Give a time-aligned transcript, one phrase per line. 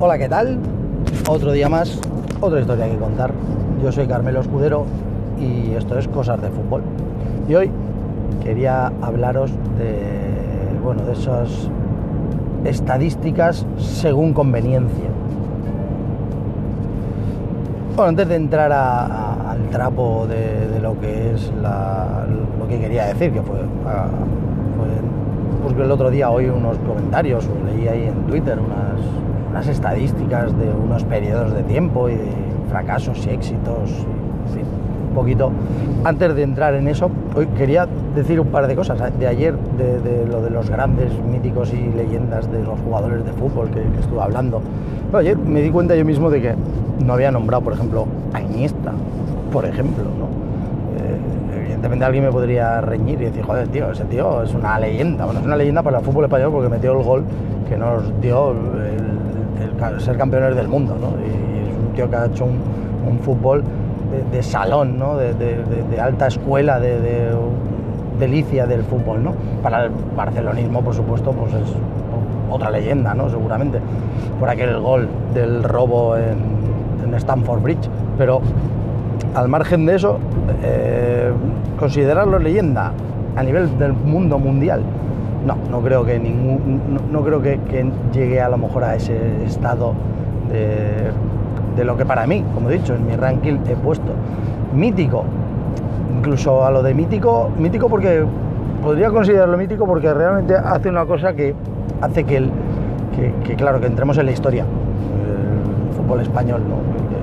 [0.00, 0.58] Hola, ¿qué tal?
[1.28, 2.00] Otro día más,
[2.40, 3.32] otra historia que contar.
[3.82, 4.84] Yo soy Carmelo Escudero
[5.38, 6.82] y esto es Cosas de Fútbol.
[7.48, 7.70] Y hoy
[8.42, 11.68] quería hablaros de, bueno, de esas
[12.64, 15.06] estadísticas según conveniencia.
[17.96, 22.24] Bueno, antes de entrar al trapo de, lo que es la-
[22.58, 24.06] lo que quería decir, que fue, a-
[24.76, 29.00] fue pues el otro día oí unos comentarios, o leí ahí en Twitter unas,
[29.58, 32.30] unas estadísticas de unos periodos de tiempo y de
[32.70, 33.90] fracasos y éxitos,
[34.54, 34.62] fin,
[35.08, 35.50] un poquito.
[36.04, 39.00] Antes de entrar en eso, hoy quería decir un par de cosas.
[39.18, 43.32] De ayer, de, de lo de los grandes míticos y leyendas de los jugadores de
[43.32, 44.62] fútbol que, que estuve hablando.
[45.06, 46.54] Pero ayer me di cuenta yo mismo de que
[47.04, 48.92] no había nombrado, por ejemplo, a Iniesta,
[49.52, 50.28] por ejemplo, ¿no?
[51.02, 55.24] Eh, evidentemente alguien me podría reñir y decir, joder, tío, ese tío es una leyenda.
[55.24, 57.24] Bueno, es una leyenda para el fútbol español porque metió el gol
[57.68, 59.07] que nos dio el,
[59.98, 61.10] ser campeones del mundo, ¿no?
[61.24, 63.64] Y es un tío que ha hecho un, fútbol
[64.30, 65.16] de, salón, ¿no?
[65.16, 67.30] De, alta escuela, de, de
[68.18, 69.34] delicia del fútbol, ¿no?
[69.62, 71.74] Para el barcelonismo, por supuesto, pues es
[72.50, 73.28] otra leyenda, ¿no?
[73.28, 73.78] Seguramente,
[74.38, 76.38] por aquel gol del robo en,
[77.04, 77.88] en Stamford Bridge.
[78.16, 78.40] Pero
[79.34, 80.18] al margen de eso,
[80.62, 81.30] eh,
[81.78, 82.92] considerarlo leyenda
[83.36, 84.82] a nivel del mundo mundial,
[85.46, 87.58] no, no creo que ningún, no, creo que,
[88.12, 89.94] llegue a lo mejor a ese estado
[90.50, 91.10] de,
[91.76, 94.12] de lo que para mí, como he dicho, en mi ranking he puesto
[94.74, 95.24] mítico.
[96.16, 98.24] Incluso a lo de mítico, mítico porque
[98.82, 101.54] podría considerarlo mítico porque realmente hace una cosa que
[102.00, 102.50] hace que, el,
[103.44, 106.76] que, claro, que entremos en la historia, el fútbol español, ¿no?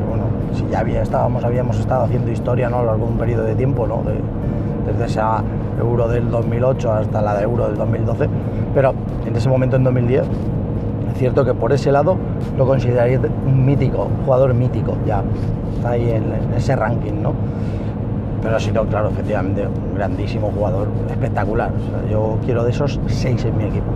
[0.09, 2.79] Bueno, si ya había, estábamos, habíamos estado haciendo historia ¿no?
[2.79, 4.01] a lo de periodo de tiempo, ¿no?
[4.03, 4.19] De-
[4.85, 5.43] desde esa
[5.79, 8.29] Euro del 2008 hasta la de Euro del 2012,
[8.73, 8.93] pero
[9.25, 12.17] en ese momento, en 2010, es cierto que por ese lado
[12.57, 15.23] lo consideraría un mítico, jugador mítico, ya
[15.75, 17.33] está ahí en, ese ranking, ¿no?
[18.41, 21.71] Pero ha sido, claro, efectivamente, un grandísimo jugador, espectacular.
[22.11, 23.87] Yo quiero de esos seis en mi equipo.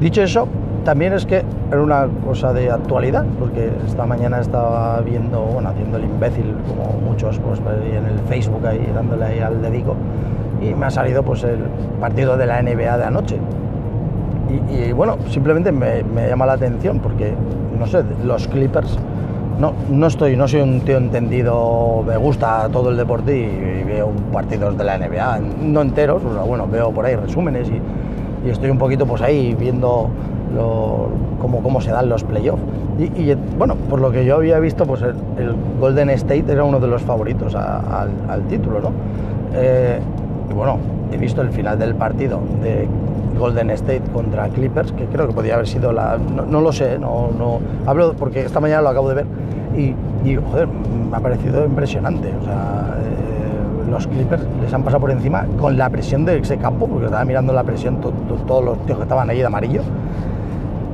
[0.00, 0.48] Dicho eso,
[0.84, 5.96] también es que era una cosa de actualidad, porque esta mañana estaba viendo, bueno, haciendo
[5.96, 9.96] el imbécil, como muchos, pues en el Facebook ahí, dándole ahí al dedico,
[10.60, 11.58] y me ha salido pues el
[12.00, 13.38] partido de la NBA de anoche.
[14.70, 17.32] Y, bueno, simplemente me, llama la atención porque,
[17.76, 18.98] no sé, los Clippers,
[19.58, 23.84] no, no estoy, no soy un tío entendido, me gusta todo el deporte y, y
[23.84, 27.80] veo partidos de la NBA, no enteros, o sea, bueno, veo por ahí resúmenes y,
[28.46, 30.10] y estoy un poquito pues ahí viendo
[30.54, 31.08] lo,
[31.40, 32.62] cómo, cómo se dan los playoffs.
[32.98, 36.64] Y, y, bueno, por lo que yo había visto, pues el, el Golden State era
[36.64, 38.92] uno de los favoritos a, al, al, título, ¿no?
[39.54, 39.98] Eh,
[40.50, 40.78] y bueno,
[41.12, 42.86] he visto el final del partido de
[43.38, 46.18] Golden State contra Clippers, que creo que podría haber sido la...
[46.18, 47.60] No, no lo sé, no, no...
[47.86, 49.26] Hablo porque esta mañana lo acabo de ver
[49.76, 49.94] y,
[50.28, 52.32] y joder, me ha parecido impresionante.
[52.40, 56.56] O sea, eh, los Clippers les han pasado por encima con la presión de ese
[56.58, 59.46] campo, porque estaba mirando la presión to, to, todos los tíos que estaban ahí de
[59.46, 59.82] amarillo.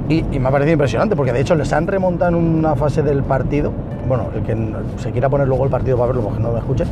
[0.09, 3.22] Y, me ha parecido impresionante, porque de hecho les han remontado en una fase del
[3.22, 3.72] partido.
[4.09, 4.56] Bueno, el que
[4.97, 6.84] se quiera poner luego el partido para verlo, porque no me escuche,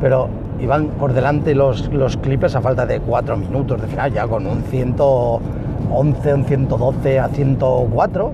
[0.00, 0.28] pero
[0.60, 4.46] iban por delante los, los Clippers a falta de 4 minutos de final, ya con
[4.46, 8.32] un 111, un 112 a 104.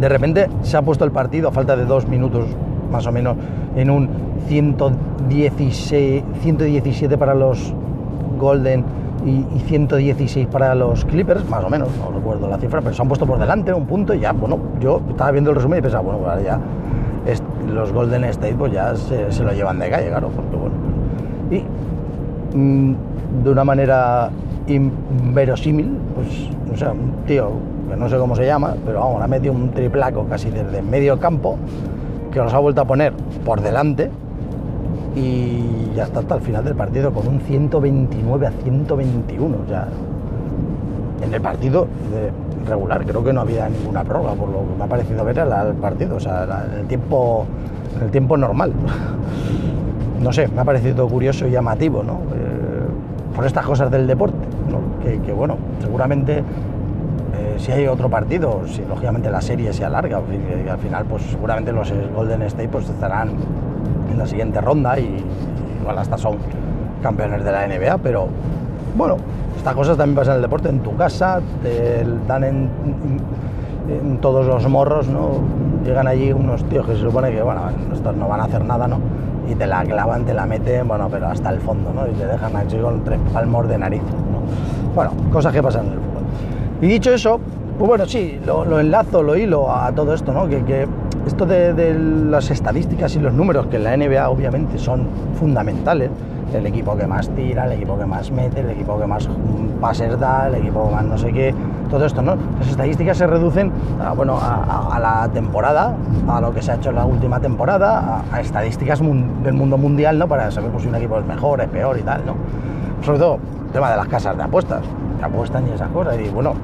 [0.00, 2.44] De repente se ha puesto el partido a falta de 2 minutos
[2.90, 3.36] más o menos
[3.76, 4.08] en un
[4.48, 7.74] 116, 117 para los
[8.38, 8.84] Golden
[9.24, 13.02] y, y 116 para los Clippers, más o menos, no recuerdo la cifra, pero se
[13.02, 15.82] han puesto por delante un punto y ya, bueno, yo estaba viendo el resumen y
[15.82, 16.58] pensaba, bueno, pues ya
[17.72, 20.74] los Golden State pues ya se, lo llevan de calle, claro, porque bueno.
[21.50, 22.94] Y mmm,
[23.44, 24.30] de una manera
[24.66, 27.50] inverosímil, pues, o sea, un tío
[27.88, 31.18] que no sé cómo se llama, pero vamos, ha metido un triplaco casi desde medio
[31.18, 31.56] campo,
[32.32, 33.12] que los ha vuelto a poner
[33.44, 34.10] por delante
[35.18, 39.56] y ya está hasta el final del partido con un 129 a 121.
[39.56, 39.88] O sea,
[41.22, 41.88] en el partido
[42.66, 45.74] regular creo que no había ninguna prórroga, por lo que me ha parecido ver el
[45.76, 47.46] partido, o sea, el tiempo,
[48.02, 48.72] el tiempo normal.
[50.18, 52.14] No sé, me ha parecido curioso y llamativo, ¿no?
[52.34, 54.36] Eh, por estas cosas del deporte,
[55.24, 60.78] que, bueno, seguramente eh, si hay otro partido, si lógicamente la serie se alarga, al
[60.78, 63.28] final pues seguramente los Golden State pues estarán
[64.10, 65.24] en la siguiente ronda y
[65.80, 66.36] igual hasta son
[67.02, 68.28] campeones de la NBA, pero
[68.96, 69.16] bueno,
[69.56, 72.70] estas cosas también pasan en el deporte, en tu casa, te dan en,
[74.20, 75.40] todos los morros, ¿no?
[75.84, 77.62] Llegan allí unos tíos que se supone que, bueno,
[77.92, 78.98] estos no van a hacer nada, ¿no?
[79.48, 82.06] Y te la clavan, te la meten, bueno, pero hasta el fondo, ¿no?
[82.06, 84.94] Y te dejan aquí con tres palmos de nariz, ¿no?
[84.94, 86.22] Bueno, cosas que pasan en el fútbol.
[86.82, 87.40] Y dicho eso,
[87.78, 90.48] Pues bueno, sí, lo, enlazo, lo hilo a todo esto, ¿no?
[90.48, 90.86] Que,
[91.28, 91.94] esto de,
[92.30, 95.06] las estadísticas y los números, que en la NBA obviamente son
[95.38, 96.10] fundamentales,
[96.54, 99.28] el equipo que más tira, el equipo que más mete, el equipo que más
[99.78, 101.54] pases da, el equipo que más no sé qué,
[101.90, 102.34] todo esto, ¿no?
[102.58, 103.70] Las estadísticas se reducen
[104.02, 105.94] a, bueno, a, la temporada,
[106.26, 110.18] a lo que se ha hecho en la última temporada, a, estadísticas del mundo mundial,
[110.18, 110.26] ¿no?
[110.26, 112.34] Para saber pues, si un equipo es mejor, es peor y tal, ¿no?
[113.04, 114.80] Sobre todo el tema de las casas de apuestas,
[115.18, 116.54] que apuestan y esas cosas, y bueno,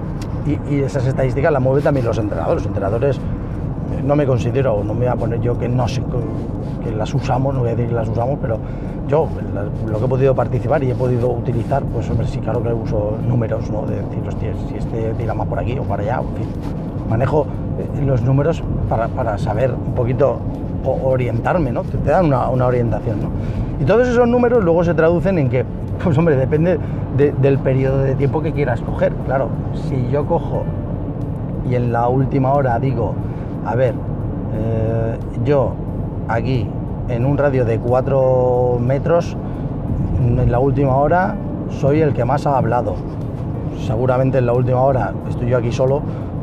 [0.47, 2.63] y, esas estadísticas las mueven también los entrenadores.
[2.63, 3.21] Los entrenadores
[4.03, 6.03] no me considero, no me voy a poner yo que no sé
[6.83, 8.59] que las usamos, no voy a decir que las usamos, pero
[9.09, 9.29] yo,
[9.87, 13.19] lo que he podido participar y he podido utilizar, pues hombre, sí, claro que uso
[13.27, 13.83] números, ¿no?
[13.83, 16.49] De decir, hostia, si este tira más por aquí o para allá, en fin.
[17.09, 17.47] Manejo
[17.79, 20.39] eh, los números para, saber un poquito
[20.85, 21.83] orientarme, ¿no?
[21.83, 23.29] Te, dan una, orientación, ¿no?
[23.81, 25.65] Y todos esos números luego se traducen en que,
[26.03, 26.79] pues hombre, depende
[27.17, 29.13] del periodo de tiempo que quieras coger.
[29.27, 29.49] Claro,
[29.89, 30.63] si yo cojo
[31.69, 33.15] y en la última hora digo,
[33.65, 33.95] a ver,
[34.55, 35.73] eh, yo
[36.29, 36.69] aquí
[37.09, 39.37] en un radio de 4 metros,
[40.21, 41.37] en la última hora
[41.71, 42.95] soy el que más ha hablado.
[43.87, 46.03] Seguramente en la última hora estoy yo aquí solo,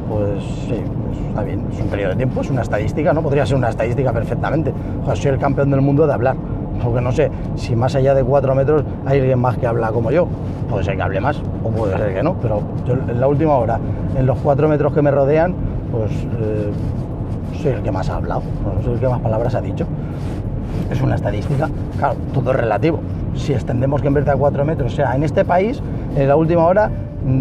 [0.10, 3.22] pues sí, pues está bien, es un periodo de tiempo, es una estadística, ¿no?
[3.22, 4.74] Podría ser una estadística perfectamente.
[5.02, 6.36] O sea, soy el campeón del mundo de hablar.
[6.84, 10.12] Porque no sé, si más allá de 4 metros hay alguien más que habla como
[10.12, 10.28] yo.
[10.70, 13.56] Puede ser que hable más, o puede ser que no, pero yo en la última
[13.56, 13.80] hora,
[14.18, 15.54] en los 4 metros que me rodean,
[15.92, 16.72] pues eh,
[17.62, 18.42] soy el que más ha hablado,
[18.84, 19.86] soy el que más palabras ha dicho
[20.92, 23.00] es una estadística, claro, todo es relativo.
[23.36, 25.82] Si extendemos que en vez de a 4 metros, o sea, en este país,
[26.16, 26.92] en la última hora,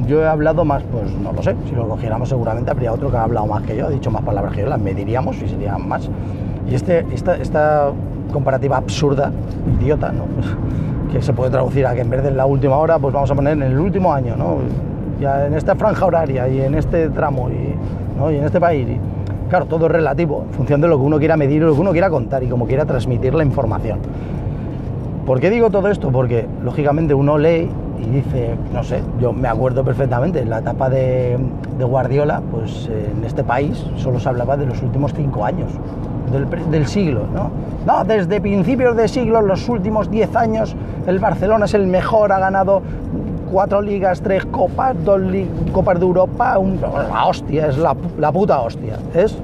[0.07, 3.17] yo he hablado más, pues no lo sé, si lo cogiéramos seguramente habría otro que
[3.17, 5.89] ha hablado más que yo, ha dicho más palabras que yo, las mediríamos y serían
[5.89, 6.09] más.
[6.69, 7.91] Y este, esta, esta
[8.33, 9.33] comparativa absurda,
[9.81, 10.25] idiota, ¿no?
[11.13, 13.31] que se puede traducir a que en vez de en la última hora, pues vamos
[13.31, 14.59] a poner en el último año, ¿no?
[15.21, 17.75] ya en esta franja horaria y en este tramo y,
[18.19, 18.31] ¿no?
[18.31, 18.87] y en este país.
[19.51, 21.91] Claro, todo es relativo, en función de lo que uno quiera medir, lo que uno
[21.91, 23.99] quiera contar y cómo quiera transmitir la información.
[25.27, 26.13] ¿Por qué digo todo esto?
[26.13, 27.69] Porque lógicamente uno lee
[28.01, 31.37] y dice, no sé, yo me acuerdo perfectamente, en la etapa de,
[31.81, 35.69] Guardiola, pues en este país solo se hablaba de los últimos cinco años,
[36.71, 37.51] del, siglo, ¿no?
[37.87, 40.77] No, desde principios de siglo, los últimos diez años,
[41.09, 42.83] el Barcelona es el mejor, ha ganado
[43.51, 45.21] cuatro ligas, tres copas, dos
[45.73, 46.59] copas de Europa,
[47.11, 47.95] la hostia, es la,
[48.33, 49.37] puta hostia, es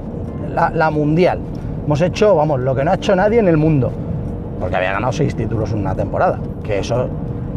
[0.73, 1.39] la, mundial.
[1.85, 3.91] Hemos hecho, vamos, lo que no ha hecho nadie en el mundo,
[4.59, 7.07] porque había ganado seis títulos en una temporada, que eso,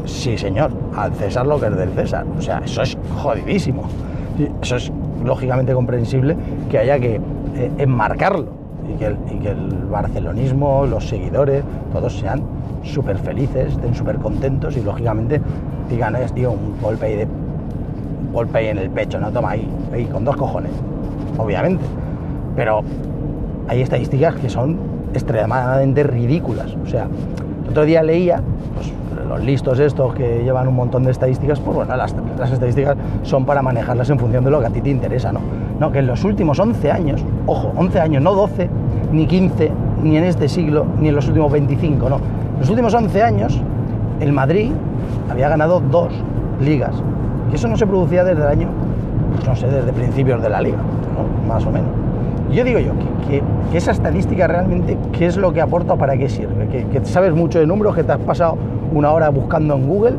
[0.04, 3.84] sí señor, al César lo que es del César, o sea, eso es jodidísimo.
[4.62, 4.92] Eso es
[5.24, 6.36] lógicamente comprensible
[6.70, 8.46] que haya que eh, enmarcarlo
[8.88, 11.62] y que, y que el barcelonismo, los seguidores,
[11.92, 12.42] todos sean
[12.82, 15.40] súper felices, estén súper contentos y lógicamente
[15.94, 17.28] digan, es tío, un golpe ahí de
[18.32, 20.72] golpe ahí en el pecho, no toma ahí, ahí con dos cojones,
[21.36, 21.84] obviamente.
[22.56, 22.82] Pero
[23.68, 24.78] hay estadísticas que son
[25.12, 26.74] extremadamente ridículas.
[26.82, 27.08] O sea,
[27.64, 28.42] el otro día leía,
[28.74, 28.92] pues,
[29.28, 33.44] los listos estos que llevan un montón de estadísticas, pues bueno, las, las, estadísticas son
[33.44, 35.40] para manejarlas en función de lo que a ti te interesa, ¿no?
[35.78, 38.68] No, que en los últimos 11 años, ojo, 11 años, no 12,
[39.12, 39.70] ni 15,
[40.02, 42.18] ni en este siglo, ni en los últimos 25, no,
[42.58, 43.62] los últimos 11 años,
[44.20, 44.72] el Madrid
[45.30, 46.12] había ganado dos
[46.60, 46.94] ligas.
[47.50, 48.68] Y eso no se producía desde el año,
[49.34, 50.78] pues no sé, desde principios de la liga,
[51.48, 51.90] más o menos.
[52.52, 52.92] Yo digo yo,
[53.28, 53.42] que,
[53.76, 56.66] esa estadística realmente, ¿qué es lo que aporta o para qué sirve?
[56.68, 58.56] Que, sabes mucho de números, que te has pasado
[58.92, 60.14] una hora buscando en Google.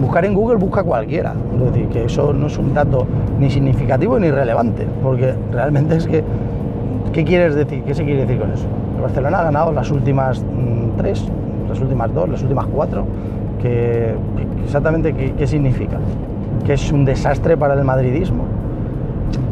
[0.00, 1.34] Buscar en Google busca cualquiera.
[1.54, 3.06] Es decir, que eso no es un dato
[3.38, 6.22] ni significativo ni relevante, porque realmente es que,
[7.12, 7.82] ¿qué quieres decir?
[7.84, 8.66] ¿Qué se quiere decir con eso?
[9.00, 11.26] Barcelona ha ganado las últimas mm, tres,
[11.70, 13.06] las últimas dos, las últimas cuatro,
[13.62, 14.14] que,
[14.64, 15.98] exactamente qué, significa,
[16.66, 18.44] que es un desastre para el madridismo.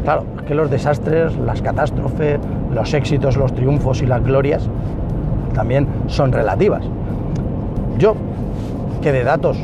[0.03, 2.39] Claro, que los desastres, las catástrofes,
[2.73, 4.69] los éxitos, los triunfos y las glorias
[5.53, 6.83] también son relativas.
[7.97, 8.15] Yo,
[9.01, 9.57] que de datos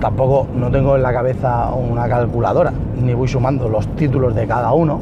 [0.00, 4.72] tampoco no tengo en la cabeza una calculadora, ni voy sumando los títulos de cada
[4.72, 5.00] uno,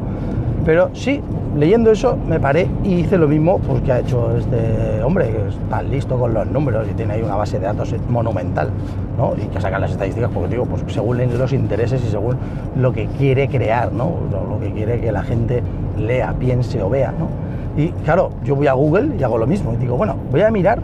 [0.65, 1.21] pero sí
[1.57, 5.49] leyendo eso me paré y hice lo mismo pues, que ha hecho este hombre, que
[5.49, 8.71] está listo con los números y tiene ahí una base de datos monumental,
[9.17, 9.35] ¿no?
[9.37, 12.37] Y que saca las estadísticas, porque digo, pues según los intereses y según
[12.77, 14.13] lo que quiere crear, ¿no?
[14.31, 15.63] Lo que quiere que la gente
[15.99, 17.29] lea, piense o vea, ¿no?
[17.77, 19.73] Y claro, yo voy a Google y hago lo mismo.
[19.73, 20.81] Y digo, bueno, voy a mirar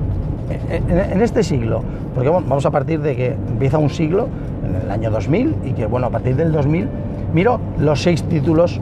[0.68, 1.82] en, este siglo,
[2.14, 4.28] porque vamos a partir de que empieza un siglo,
[4.66, 6.88] en el año 2000, y que, bueno, a partir del 2000,
[7.32, 8.80] miro los seis títulos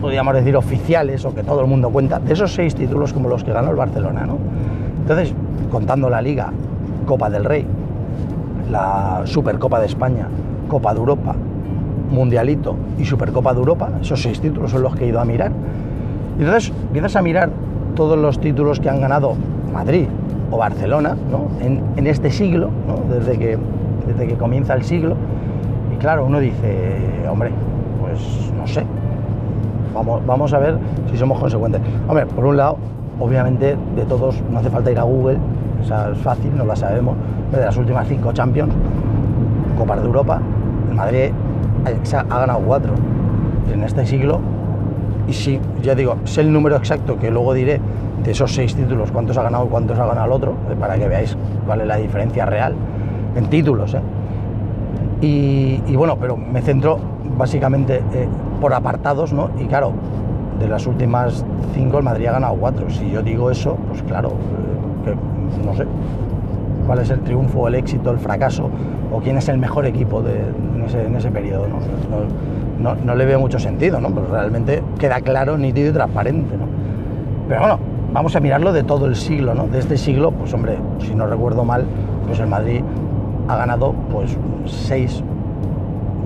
[0.00, 3.44] podríamos decir, oficiales o que todo el mundo cuenta, de esos seis títulos como los
[3.44, 4.26] que ganó el Barcelona.
[4.26, 4.38] ¿no?
[5.00, 5.34] Entonces,
[5.70, 6.52] contando la Liga,
[7.06, 7.66] Copa del Rey,
[8.70, 10.28] la Supercopa de España,
[10.68, 11.34] Copa de Europa,
[12.10, 15.52] Mundialito y Supercopa de Europa, esos seis títulos son los que he ido a mirar.
[16.38, 17.50] Y entonces empiezas a mirar
[17.94, 19.34] todos los títulos que han ganado
[19.72, 20.06] Madrid
[20.50, 21.48] o Barcelona ¿no?
[21.60, 22.70] en, este siglo,
[23.10, 23.58] desde, que,
[24.06, 25.16] desde que comienza el siglo.
[25.94, 27.50] Y claro, uno dice, hombre,
[28.00, 28.84] pues no sé,
[29.96, 30.78] vamos, vamos a ver
[31.10, 31.80] si somos consecuentes.
[32.08, 32.76] Hombre, por un lado,
[33.18, 35.38] obviamente de todos no hace falta ir a Google,
[35.82, 37.16] es fácil, no la sabemos,
[37.52, 38.72] de las últimas cinco Champions,
[39.78, 40.40] Copas de Europa,
[40.88, 41.30] el Madrid
[41.84, 42.92] ha ganado cuatro
[43.72, 44.40] en este siglo
[45.28, 47.80] y si, ya digo, sé el número exacto que luego diré
[48.24, 50.96] de esos seis títulos, cuántos ha ganado y cuántos ha ganado el otro, eh, para
[50.96, 51.36] que veáis
[51.66, 52.74] cuál es la diferencia real
[53.34, 53.94] en títulos.
[53.94, 54.00] ¿eh?
[55.20, 56.98] Y, bueno, pero me centro
[57.36, 58.28] básicamente eh,
[58.60, 59.50] por apartados, ¿no?
[59.58, 59.92] Y claro,
[60.58, 62.90] de las últimas cinco el Madrid ha ganado cuatro.
[62.90, 64.32] Si yo digo eso, pues claro,
[65.04, 65.14] que
[65.64, 65.86] no sé
[66.86, 68.70] cuál es el triunfo, el éxito, el fracaso,
[69.12, 71.66] o quién es el mejor equipo de, en, ese, periodo.
[71.68, 72.94] ¿no?
[72.94, 74.10] No, le veo mucho sentido, ¿no?
[74.10, 76.56] Pero realmente queda claro, nítido y transparente.
[76.56, 76.66] ¿no?
[77.48, 77.78] Pero bueno,
[78.12, 79.66] vamos a mirarlo de todo el siglo, ¿no?
[79.66, 81.84] De este siglo, pues hombre, si no recuerdo mal,
[82.26, 82.82] pues el Madrid
[83.48, 85.22] ha ganado pues seis,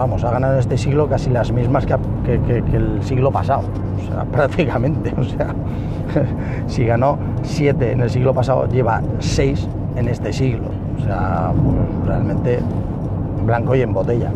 [0.00, 1.92] vamos, ha ganado en este siglo casi las mismas que,
[2.72, 3.64] el siglo pasado,
[3.98, 5.54] o sea, prácticamente, o sea,
[6.66, 12.06] si ganó siete en el siglo pasado, lleva seis en este siglo, o sea, pues
[12.06, 12.60] realmente
[13.44, 14.32] blanco y en botella.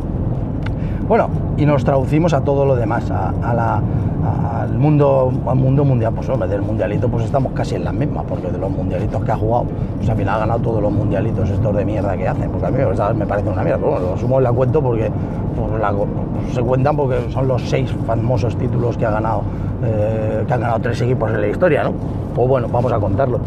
[1.07, 6.15] Bueno, y nos traducimos a todo lo demás, al, mundo, al mundo mundial.
[6.15, 9.33] Pues hombre, del mundialito pues estamos casi en las mismas, porque de los mundialitos que
[9.33, 9.67] ha jugado,
[9.99, 12.51] pues al final ha ganado todos los mundialitos estos de mierda que hacen.
[12.51, 12.79] Porque a mí
[13.19, 13.85] me parece una mierda.
[13.85, 15.11] bueno, lo sumo en la cuento porque
[15.55, 19.43] pues, se cuentan porque son los seis famosos títulos que ha ganado,
[19.85, 21.93] eh, que han ganado tres equipos en la historia, ¿no?
[22.35, 23.41] Pues bueno, vamos a contarlo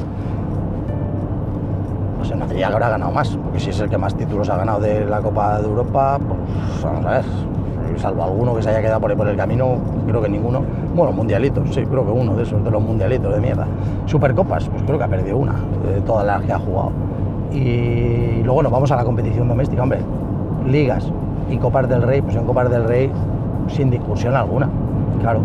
[2.18, 5.06] pues el Madrid habrá ganado más, si es el que más títulos ha ganado de
[5.06, 7.26] la Copa de Europa, pues a ver,
[7.98, 10.62] salvo alguno que se haya quedado por ahí por el camino, creo que ninguno.
[10.96, 13.68] Bueno, mundialitos, sí, creo que uno de esos, de los mundialitos de mierda.
[14.06, 15.56] Supercopas, pues creo que ha perdido una
[15.94, 16.92] de todas las que ha jugado.
[17.52, 20.00] Y luego nos vamos a la competición doméstica, hombre,
[20.66, 21.12] ligas
[21.50, 23.12] y Copas del Rey, pues en Copas del Rey
[23.68, 24.70] sin discusión alguna,
[25.22, 25.42] claro.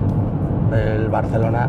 [0.73, 1.69] El Barcelona,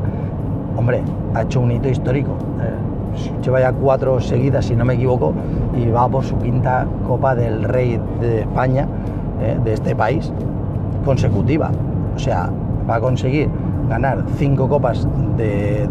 [0.77, 1.01] hombre,
[1.33, 2.31] ha hecho un hito histórico.
[2.61, 2.92] Eh,
[3.41, 5.33] lleva ya cuatro seguidas, si no me equivoco,
[5.75, 8.87] y va por su quinta Copa del Rey de España,
[9.41, 10.31] eh, de este país,
[11.05, 11.71] consecutiva.
[12.15, 12.49] O sea,
[12.89, 13.49] va a conseguir
[13.89, 15.87] ganar cinco copas de,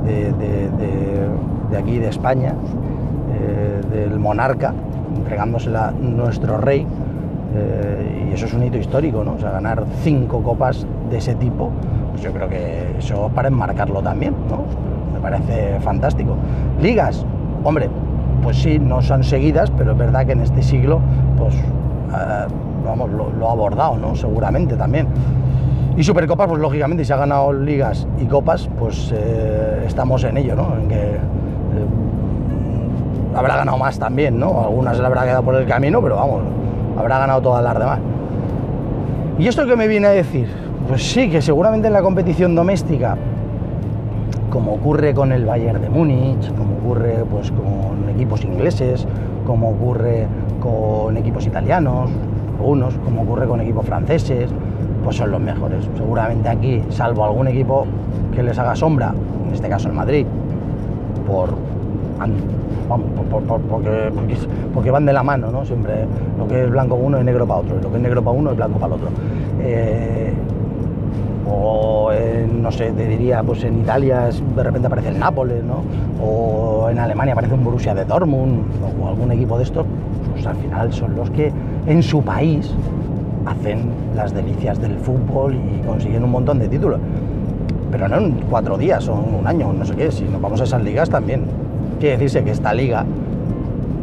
[1.76, 2.54] aquí de España,
[3.34, 4.72] eh, del monarca,
[5.16, 6.86] entregándosela a nuestro rey.
[7.54, 9.34] Eh, y eso es un hito histórico, ¿no?
[9.34, 11.70] O sea, ganar cinco copas de ese tipo,
[12.10, 14.64] pues yo creo que eso para enmarcarlo también, ¿no?
[15.22, 16.36] Parece fantástico.
[16.80, 17.24] Ligas,
[17.64, 17.88] hombre,
[18.42, 21.00] pues sí, no son seguidas, pero es verdad que en este siglo,
[21.38, 22.46] pues, eh,
[22.84, 24.16] vamos, lo, ha abordado, ¿no?
[24.16, 25.06] Seguramente también.
[25.96, 30.56] Y Supercopas, pues lógicamente, si ha ganado ligas y copas, pues eh, estamos en ello,
[30.56, 30.74] ¿no?
[30.80, 31.18] En que eh,
[33.34, 34.62] habrá ganado más también, ¿no?
[34.62, 36.42] Algunas le habrá quedado por el camino, pero vamos,
[36.98, 38.00] habrá ganado todas las demás.
[39.38, 40.48] ¿Y esto qué me viene a decir?
[40.88, 43.16] Pues sí, que seguramente en la competición doméstica
[44.52, 49.06] como ocurre con el Bayern de Múnich, como ocurre pues, con equipos ingleses,
[49.46, 50.26] como ocurre
[50.60, 52.10] con equipos italianos,
[52.62, 54.50] unos, como ocurre con equipos franceses,
[55.02, 55.88] pues son los mejores.
[55.96, 57.86] Seguramente aquí, salvo algún equipo
[58.34, 59.14] que les haga sombra,
[59.46, 60.26] en este caso el Madrid,
[61.26, 61.54] por,
[63.70, 64.12] porque,
[64.74, 65.64] porque, van de la mano, ¿no?
[65.64, 66.04] Siempre
[66.38, 68.36] lo que es blanco para uno es negro para otro, lo que es negro para
[68.36, 69.08] uno es blanco para el otro.
[69.62, 70.31] Eh,
[71.52, 72.10] o
[72.60, 75.82] no sé, te diría, pues en Italia de repente aparece el Nápoles, ¿no?
[76.24, 78.64] O en Alemania aparece un Borussia de Dortmund
[79.02, 79.84] o algún equipo de estos,
[80.32, 81.52] pues al final son los que
[81.86, 82.72] en su país
[83.46, 87.00] hacen las delicias del fútbol y consiguen un montón de títulos.
[87.90, 90.64] Pero no en cuatro días o un año, no sé qué, si nos vamos a
[90.64, 91.44] esas ligas también.
[92.00, 93.04] Quiere decirse que esta liga,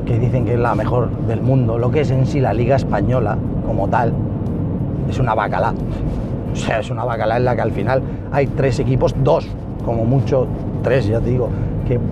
[0.05, 2.75] que dicen que es la mejor del mundo, lo que es en sí la liga
[2.75, 4.13] española como tal,
[5.09, 5.73] es una bacala.
[6.51, 8.01] O sea, es una bacala en la que al final
[8.31, 9.47] hay tres equipos, dos,
[9.85, 10.47] como mucho,
[10.83, 11.49] tres, ya te digo,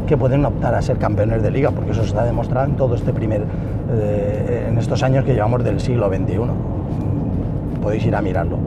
[0.07, 2.95] que, pueden optar a ser campeones de liga, porque eso se está demostrando en todo
[2.95, 3.43] este primer,
[3.91, 6.39] eh, en estos años que llevamos del siglo XXI.
[7.81, 8.57] Podéis ir a mirarlo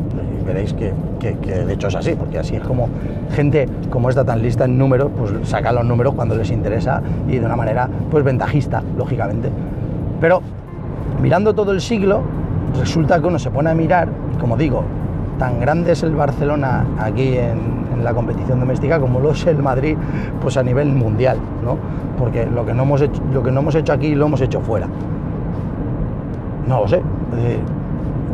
[0.40, 2.88] y veréis que, de hecho es así, porque así es como
[3.34, 7.38] gente como está tan lista en números, pues saca los números cuando les interesa y
[7.38, 9.50] de una manera pues ventajista, lógicamente.
[10.20, 10.40] Pero
[11.20, 12.22] mirando todo el siglo,
[12.78, 14.08] resulta que uno se pone a mirar,
[14.38, 14.84] como digo,
[15.40, 19.96] tan grande es el Barcelona aquí en, la competición doméstica como lo es el Madrid
[20.40, 21.76] pues a nivel mundial, ¿no?
[22.18, 24.60] Porque lo que no hemos hecho, lo que no hemos hecho aquí lo hemos hecho
[24.60, 24.86] fuera.
[26.66, 27.02] No lo sé.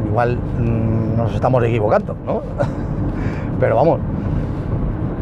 [0.08, 2.42] igual mm, nos estamos equivocando, ¿no?
[3.60, 4.00] Pero vamos,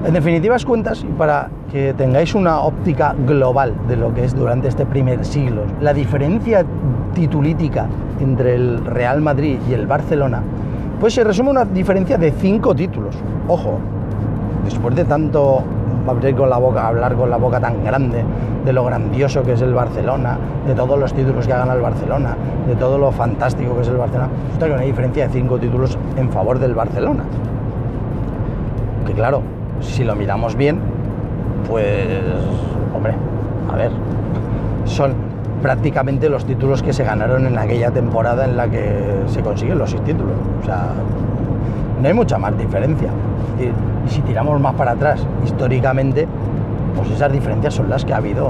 [0.06, 4.68] en definitivas cuentas, y para que tengáis una óptica global de lo que es durante
[4.68, 6.64] este primer siglo, la diferencia
[7.14, 7.86] titulítica
[8.20, 10.42] entre el Real Madrid y el Barcelona,
[11.04, 13.14] pues se resume una diferencia de cinco títulos.
[13.46, 13.78] Ojo,
[14.64, 15.62] después de tanto
[16.08, 18.24] abrir con la boca, hablar con la boca tan grande
[18.64, 22.34] de lo grandioso que es el Barcelona, de todos los títulos que ha el Barcelona,
[22.66, 25.98] de todo lo fantástico que es el Barcelona, resulta que una diferencia de cinco títulos
[26.16, 27.24] en favor del Barcelona.
[29.06, 29.42] Que claro,
[29.82, 30.78] si lo miramos bien,
[31.68, 32.06] pues,
[32.96, 33.12] hombre,
[33.70, 33.90] a ver,
[34.86, 35.12] son
[35.64, 39.88] prácticamente los títulos que se ganaron en aquella temporada en la que se consiguen los
[39.88, 40.34] seis títulos.
[40.60, 40.88] O sea,
[42.02, 43.08] no hay mucha más diferencia.
[43.58, 46.28] Y si tiramos más para atrás, históricamente,
[46.94, 48.46] pues esas diferencias son las que ha habido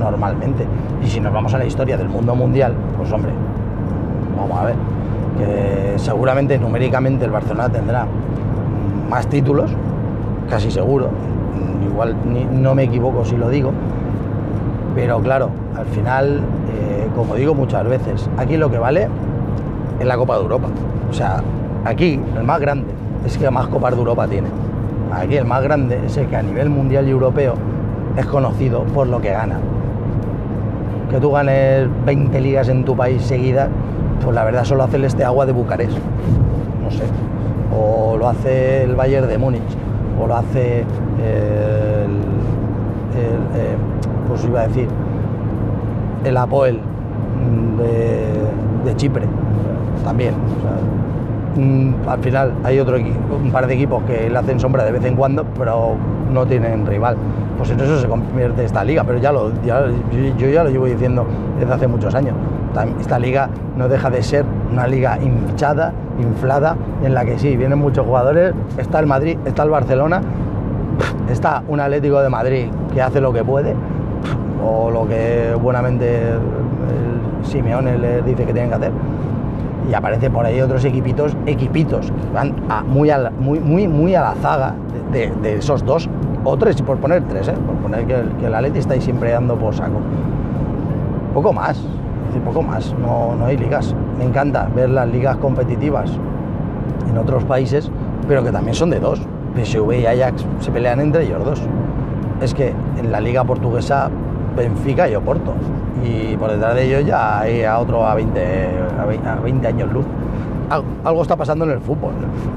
[0.00, 0.66] normalmente.
[1.04, 3.30] Y si nos vamos a la historia del mundo mundial, pues hombre,
[4.36, 4.74] vamos a ver,
[5.38, 8.04] que seguramente numéricamente el Barcelona tendrá
[9.08, 9.70] más títulos,
[10.50, 11.06] casi seguro,
[11.88, 12.16] igual
[12.50, 13.70] no me equivoco si lo digo,
[14.94, 16.40] pero claro, al final,
[16.72, 19.08] eh, como digo muchas veces, aquí lo que vale
[19.98, 20.68] es la Copa de Europa.
[21.10, 21.42] O sea,
[21.84, 22.88] aquí el más grande
[23.24, 24.48] es que más Copas de Europa tiene.
[25.12, 27.54] Aquí el más grande es el que a nivel mundial y europeo
[28.16, 29.58] es conocido por lo que gana.
[31.10, 33.68] Que tú ganes 20 ligas en tu país seguidas,
[34.22, 35.98] pues la verdad solo hace el este agua de Bucarest.
[36.82, 37.04] No sé.
[37.74, 39.62] O lo hace el Bayern de Múnich
[40.20, 40.86] o lo hace el,
[41.20, 42.06] eh,
[44.32, 44.88] pues iba a decir,
[46.24, 46.78] el Apoel
[48.84, 49.26] de, Chipre
[50.04, 50.34] también.
[51.54, 55.04] Mm, al final hay otro un par de equipos que le hacen sombra de vez
[55.04, 55.96] en cuando, pero
[56.32, 57.16] no tienen rival.
[57.58, 59.74] Pues en eso se convierte esta liga, pero ya lo, yo,
[60.38, 61.26] yo ya lo llevo diciendo
[61.60, 62.34] desde hace muchos años.
[63.00, 66.74] Esta liga no deja de ser una liga hinchada, inflada,
[67.04, 70.22] en la que sí, vienen muchos jugadores, está el Madrid, está el Barcelona,
[71.30, 73.74] está un Atlético de Madrid que hace lo que puede,
[74.64, 78.92] o lo que buenamente el Simeone le dice que tienen que hacer.
[79.90, 82.54] Y aparece por ahí otros equipitos, equipitos, van
[82.86, 84.74] muy, a la, muy, muy, muy a la zaga
[85.10, 86.08] de, esos dos,
[86.44, 87.54] o tres, por poner tres, ¿eh?
[87.66, 89.98] por poner que el, que el está siempre dando por saco.
[91.34, 91.84] Poco más,
[92.40, 93.94] poco más, no, no hay ligas.
[94.18, 96.10] Me encanta ver las ligas competitivas
[97.08, 97.90] en otros países,
[98.28, 99.20] pero que también son de dos.
[99.54, 101.62] PSV y Ajax se pelean entre ellos dos.
[102.40, 104.10] Es que en la liga portuguesa
[104.56, 105.54] Benfica y Oporto.
[106.04, 108.40] Y por detrás de ellos ya hay a otro a 20,
[108.98, 110.04] a 20 años luz.
[111.04, 112.12] Algo está pasando en el fútbol.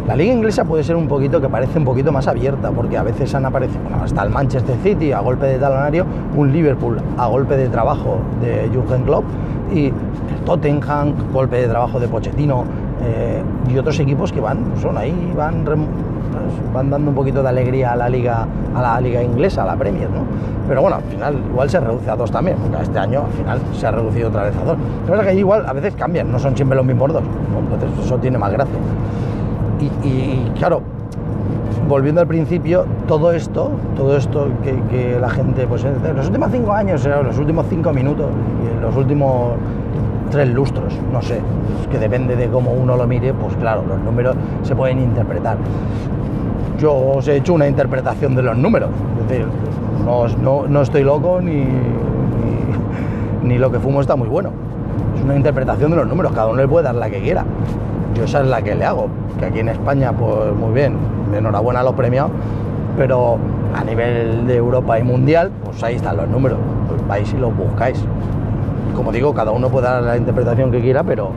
[0.08, 3.04] La liga inglesa puede ser un poquito que parece un poquito más abierta, porque a
[3.04, 6.06] veces han aparecido, hasta el Manchester City a golpe de talonario,
[6.36, 9.26] un Liverpool a golpe de trabajo de Jurgen Klopp
[9.74, 9.94] y el
[10.46, 12.64] Tottenham, golpe de trabajo de Pochettino
[13.04, 15.78] eh, y otros equipos que van, son ahí, van, pues,
[16.74, 19.76] van dando un poquito de alegría a la liga, a la liga inglesa, a la
[19.76, 20.24] Premier, ¿no?
[20.68, 23.60] Pero bueno, al final igual se reduce a dos también, porque este año al final
[23.74, 24.78] se ha reducido otra vez a dos.
[25.06, 27.24] Pero es que igual a veces cambian, no son siempre los mismos dos,
[27.60, 28.76] entonces eso tiene más gracia.
[30.04, 30.82] y claro,
[31.88, 36.74] volviendo al principio, todo esto, todo esto que, la gente, pues en los últimos cinco
[36.74, 38.28] años, en los últimos cinco minutos,
[38.74, 39.54] en los últimos
[40.30, 41.40] tres lustros, no sé,
[41.92, 45.58] que depende de cómo uno lo mire, pues claro, los números se pueden interpretar.
[46.80, 48.90] Yo os he hecho una interpretación de los números,
[49.22, 49.48] es decir,
[50.04, 51.66] no, no, estoy loco ni,
[53.44, 54.52] ni, lo que fumo está muy bueno.
[55.16, 57.46] Es una interpretación de los números, cada uno le puede dar la que quiera.
[58.14, 59.08] Yo esa es la que le hago,
[59.40, 60.98] que aquí en España, pues muy bien,
[61.36, 62.32] enhorabuena a los premiados,
[62.98, 63.38] pero
[63.76, 66.60] a nivel de Europa y mundial, pues ahí están los números,
[67.08, 68.06] vais y los buscáis.
[68.96, 71.32] Como digo, cada uno puede dar la interpretación que quiera, pero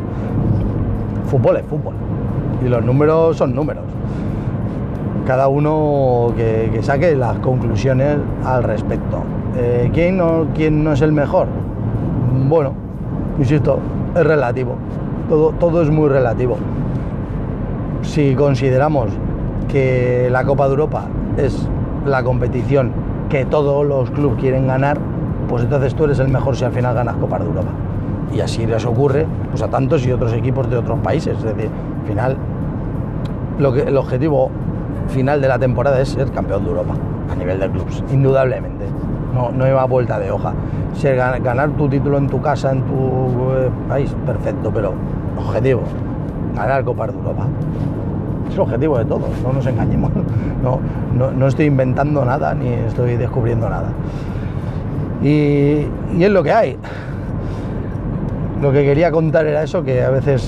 [1.27, 1.95] fútbol es fútbol.
[2.65, 3.85] Y los números son números.
[5.27, 9.23] Cada uno que, saque las conclusiones al respecto.
[9.57, 11.49] Eh, ¿quién, no, ¿Quién no es el mejor?
[12.49, 12.73] Bueno,
[13.39, 13.79] insisto,
[14.15, 14.77] es relativo.
[15.29, 16.57] Todo, todo es muy relativo.
[18.03, 19.11] Si consideramos
[19.69, 21.05] que la Copa de Europa
[21.37, 21.69] es
[22.07, 22.93] la competición
[23.29, 24.99] que todos los clubes quieren ganar,
[25.49, 27.71] pues entonces tú eres el mejor si al final ganas Copa de Europa.
[28.35, 31.37] Y así les ocurre pues, a tantos y otros equipos de otros países.
[31.39, 32.37] Es decir, al final,
[33.59, 34.51] lo que, el objetivo
[35.09, 36.95] final de la temporada es ser campeón de Europa
[37.33, 38.85] a nivel de clubes, indudablemente.
[39.35, 40.53] No, no vuelta de hoja.
[40.95, 44.93] Ser, ganar tu título en tu casa, en tu eh, país, perfecto, pero
[45.39, 45.83] objetivo,
[46.55, 47.47] ganar Copa de Europa
[48.49, 50.13] es el objetivo de todos, no nos engañemos.
[50.63, 50.81] No,
[51.31, 53.91] no, estoy inventando nada ni estoy descubriendo nada.
[55.23, 55.87] Y,
[56.21, 56.77] es lo que hay.
[58.63, 60.43] lo que quería contar era eso, que a veces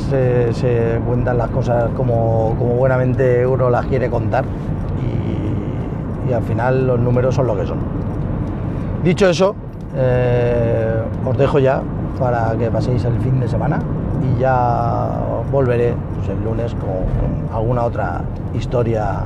[0.53, 4.45] se cuentan las cosas como, como, buenamente uno las quiere contar
[6.29, 7.79] y, al final los números son lo que son.
[9.03, 9.55] Dicho eso,
[9.97, 11.83] eh, os dejo ya
[12.19, 13.81] para que paséis el fin de semana
[14.23, 15.09] y ya
[15.51, 18.21] volveré pues, el lunes con alguna otra
[18.55, 19.21] historia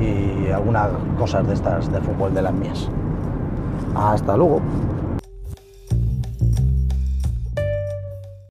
[0.00, 2.88] y algunas cosas de estas de fútbol de las mías.
[3.96, 4.60] Hasta luego.